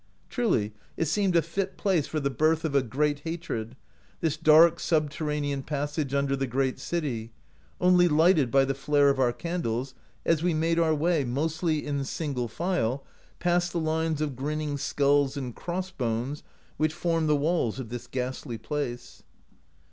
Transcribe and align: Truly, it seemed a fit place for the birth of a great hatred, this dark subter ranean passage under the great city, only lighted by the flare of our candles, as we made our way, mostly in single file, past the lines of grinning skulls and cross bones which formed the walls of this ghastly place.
Truly, 0.31 0.73
it 0.97 1.05
seemed 1.05 1.35
a 1.35 1.43
fit 1.43 1.77
place 1.77 2.07
for 2.07 2.19
the 2.19 2.31
birth 2.31 2.65
of 2.65 2.73
a 2.73 2.81
great 2.81 3.19
hatred, 3.19 3.75
this 4.19 4.35
dark 4.35 4.79
subter 4.79 5.25
ranean 5.25 5.63
passage 5.63 6.15
under 6.15 6.35
the 6.35 6.47
great 6.47 6.79
city, 6.79 7.29
only 7.79 8.07
lighted 8.07 8.49
by 8.49 8.65
the 8.65 8.73
flare 8.73 9.09
of 9.11 9.19
our 9.19 9.31
candles, 9.31 9.93
as 10.25 10.41
we 10.41 10.55
made 10.55 10.79
our 10.79 10.95
way, 10.95 11.23
mostly 11.23 11.85
in 11.85 12.03
single 12.03 12.47
file, 12.47 13.03
past 13.37 13.73
the 13.73 13.79
lines 13.79 14.21
of 14.21 14.35
grinning 14.35 14.75
skulls 14.75 15.37
and 15.37 15.55
cross 15.55 15.91
bones 15.91 16.41
which 16.77 16.95
formed 16.95 17.29
the 17.29 17.35
walls 17.35 17.77
of 17.79 17.89
this 17.89 18.07
ghastly 18.07 18.57
place. 18.57 19.21